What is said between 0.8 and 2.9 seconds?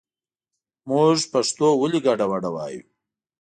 مونږ پښتو ولې ګډه وډه وايو